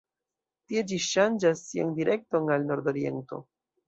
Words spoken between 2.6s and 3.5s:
nordoriento.